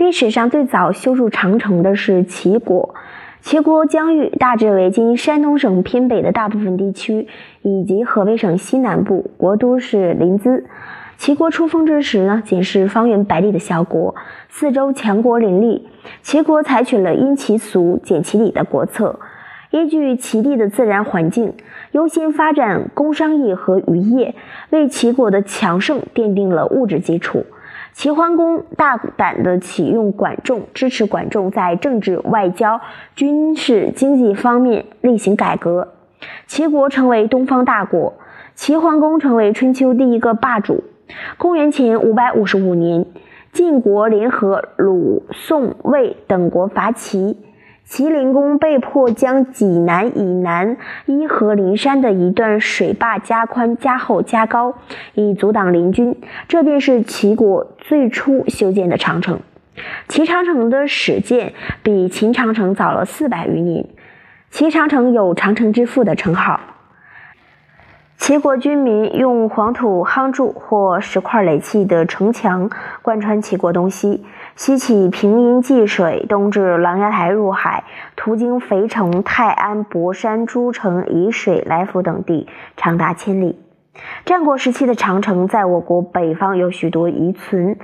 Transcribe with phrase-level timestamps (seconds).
[0.00, 2.94] 历史上最早修筑长城的是齐国。
[3.42, 7.28] 齐国疆域大致为今山东省偏北的大部分地区，
[7.60, 10.64] 以及河北省西南部，国都是临淄。
[11.18, 14.14] 齐国初封之时呢，仅是方圆百里的小国，
[14.48, 15.86] 四周强国林立。
[16.22, 19.20] 齐国采取了因其俗简其礼的国策，
[19.70, 21.52] 依据齐地的自然环境，
[21.92, 24.34] 优先发展工商业和渔业，
[24.70, 27.44] 为齐国的强盛奠定了物质基础。
[27.92, 32.80] 齐桓公大胆地启用管仲，支持管仲在政治、外交、
[33.14, 35.88] 军事、经济方面例行改革，
[36.46, 38.14] 齐国成为东方大国。
[38.54, 40.84] 齐桓公成为春秋第一个霸主。
[41.38, 43.06] 公元前五百五十五年，
[43.52, 47.36] 晋国联合鲁、宋、魏等国伐齐。
[47.84, 50.76] 齐灵公被迫将济南以南
[51.06, 54.76] 伊河陵山的一段水坝加宽、加厚、加高，
[55.14, 56.16] 以阻挡联军。
[56.46, 59.40] 这便是齐国最初修建的长城。
[60.08, 61.52] 齐长城的始建
[61.82, 63.84] 比秦长城早了四百余年。
[64.50, 66.60] 齐长城有“长城之父”的称号。
[68.20, 72.68] 齐国军民用黄土夯筑或石块垒砌的城墙，
[73.00, 74.26] 贯穿齐国东西。
[74.54, 77.82] 西起平阴济水，东至琅琊台入海，
[78.16, 83.58] 途经肥城、泰安、博山、诸城、沂水、来福等地，长达千里。
[84.26, 87.78] 战国时期的长城在我国北方有许多遗存，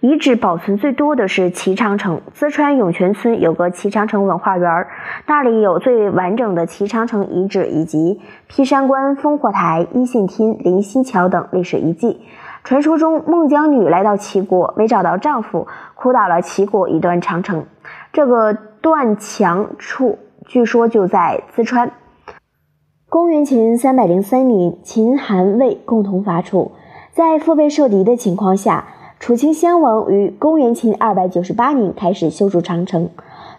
[0.00, 2.20] 遗址保存最多的是齐长城。
[2.32, 4.86] 淄川涌泉村有个齐长城文化园，
[5.26, 12.20] 那里有最完整的齐长城遗址，以及劈山关、烽火台、一线天、临溪桥等历史遗迹。
[12.62, 17.66] 传说中，孟姜女来到齐国，没找到丈夫，哭倒了齐国一段长城。
[18.12, 21.90] 这个断墙处，据说就在淄川。
[23.08, 26.70] 公元前三百零三年，秦、韩、魏共同伐楚，
[27.10, 28.84] 在腹背受敌的情况下，
[29.20, 33.08] 楚顷襄王于公元前二百九十八年开始修筑长城。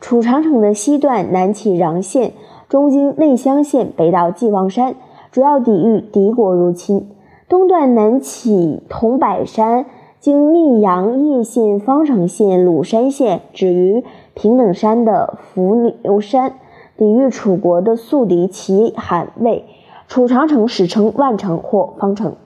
[0.00, 2.32] 楚长城的西段南起穰县，
[2.68, 4.94] 中经内乡县，北到济望山，
[5.32, 7.08] 主要抵御敌国入侵。
[7.48, 9.86] 东段南起桐柏山，
[10.20, 16.52] 经密阳、叶县、方城县、鲁山县，止于平等山的伏牛山，
[16.98, 19.64] 抵御楚国的宿敌齐、韩、魏。
[20.06, 22.36] 楚长城史称万城或方城。